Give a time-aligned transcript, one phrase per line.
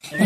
[0.00, 0.24] Welcome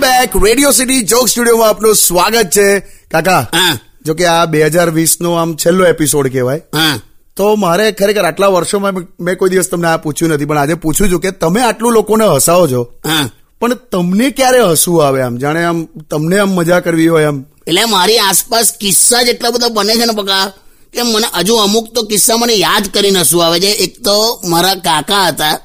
[0.00, 2.82] back radio city joke સ્ટુડિયોમાં આપનું સ્વાગત છે.
[3.10, 3.78] કાકા હા.
[4.06, 6.56] જો કે આ બે હજાર વીસ નો આમ છેલ્લો એપિસોડ કહેવાય.
[6.56, 7.00] હા.
[7.36, 10.74] તો મારે ખરેખર આટલા વર્ષોમાં મેં- મેં કોઈ દિવસ તમને આ પૂછ્યું નથી પણ આજે
[10.74, 12.82] પૂછ્યું છું કે તમે આટલું લોકોને હસાવો છો.
[12.82, 13.28] હા.
[13.60, 15.36] પણ તમને ક્યારે હસવું આવે આમ?
[15.36, 17.44] જાણે આમ તમને આમ મજા કરવી હોય આમ.
[17.66, 20.52] એટલે મારી આસપાસ કિસ્સા જ એટલા બધા બને છે ને બકા
[20.96, 23.70] કે મને હજુ અમુક તો કિસ્સા મને યાદ કરીને શું આવે છે?
[23.84, 24.14] એક તો
[24.44, 25.56] મારા કાકા હતા.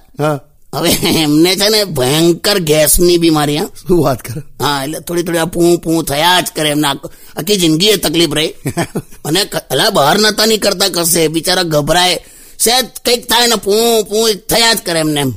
[0.73, 0.91] હવે
[1.23, 3.69] એમને છે ને ભયંકર ગેસની બીમારી હા.
[3.87, 4.41] શું વાત કરે?
[4.61, 6.69] હા એટલે થોડી થોડી પૂ પૂ થયા જ કરે.
[6.69, 8.51] એમને આખી જિંદગી એ તકલીફ રહી.
[9.27, 9.41] અને
[9.71, 12.17] અલા બહાર નતા નીકળતા કરશે બિચારા ગભરાય.
[12.59, 15.31] સહેજ કંઈક થાય ને પૂ પૂ થયા જ કરે એમને એમ.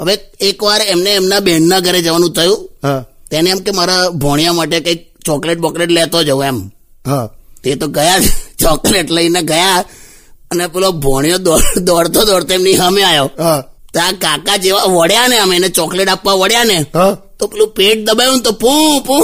[0.00, 2.60] હવે એકવાર એમને એમના બહેનના ઘરે જવાનું થયું.
[3.30, 6.58] તેને એમ કે મારા ભોણિયા માટે કંઈક ચોકલેટ બોકલેટ લેતો જવું એમ.
[7.06, 7.26] હા.
[7.64, 8.26] તે તો ગયા જ
[8.68, 9.80] ચોકલેટ લઈને ગયા
[10.50, 11.40] અને પેલો ભોણિયો
[11.88, 13.28] દોડતો દોડતો એમની સામે આવ્યો
[13.94, 16.78] ત્યાં કાકા જેવા વળ્યા ને અમે એને ચોકલેટ આપવા વળ્યા ને
[17.38, 19.22] તો પેલું પેટ દબાયું ને તો પૂ પૂ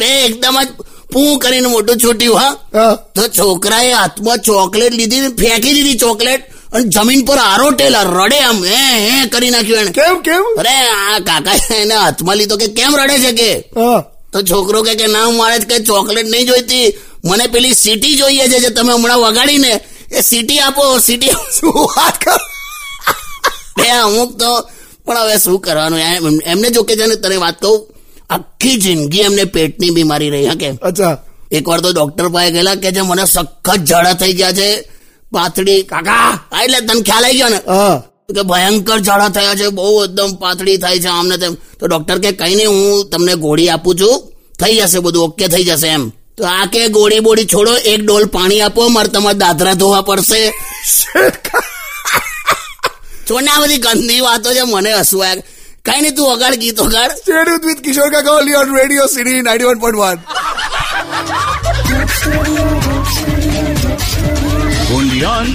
[0.00, 0.68] એકદમ જ
[1.12, 2.40] પૂ કરીને મોટું છૂટ્યું
[2.74, 2.96] હા.
[3.14, 8.58] તો છોકરાએ હાથમાં ચોકલેટ લીધી ને ફેંકી દીધી ચોકલેટ અને જમીન પર આરોટેલા રડે આમ
[8.64, 9.92] હે હે કરી નાખ્યું એને.
[9.92, 10.42] કેમ કેમ?
[10.58, 13.50] અરે આ કાકા એને હાથમાં લીધો કે કેમ રડે છે કે?
[14.32, 16.86] તો છોકરો કે કે ના મારે કઈ ચોકલેટ નહીં જોઈતી.
[17.24, 19.72] મને પેલી સીટી જોઈએ છે જે તમે હમણાં વગાડીને
[20.10, 22.40] એ સીટી આપો સીટી શું વાત કર?
[23.76, 24.50] બે અમુક તો
[25.06, 26.00] પણ હવે શું કરવાનું?
[26.44, 27.78] એમને જો કે છે ને તને વાત કહું
[28.30, 30.78] આખી જિંદગી એમને પેટની બીમારી રહી હકે કે?
[30.88, 31.14] અચ્છા.
[31.50, 34.68] એકવાર તો ડોક્ટર પાસે ગયેલા કે જે મને સખત ઝાડા થઈ ગયા છે
[35.32, 37.60] પાતળી કાકા આ એટલે તને ખ્યાલ આવી ગયો ને?
[38.36, 41.54] કે ભયંકર ઝાડા થયા છે બહુ એકદમ પાતળી થાય છે આમને તેમ.
[41.78, 44.16] તો ડોક્ટર કે કઈ નહીં હું તમને ગોળી આપું છું
[44.60, 46.04] થઈ જશે બધું ઓકે થઈ જશે એમ.
[46.38, 50.42] તો આ કે ગોળી બોળી છોડો એક ડોલ પાણી આપો મારે તમારે દાદરા ધોવા પડશે.
[53.28, 55.34] છોડના આ બધી ગંદી વાતો છે મને હસવા
[55.86, 57.10] કઈ નહીં તું અગાડ ગીત વગાડ.
[57.18, 60.18] Stay વિથ કિશોર કાકા only on Radio City 91.1
[61.88, 63.62] Joke Studio, Joke Studio,
[64.96, 65.48] on on